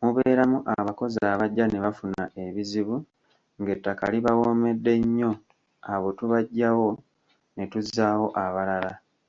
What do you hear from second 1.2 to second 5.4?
abajja ne bafuna ebizibu ng’ettaka libawoomedde nnyo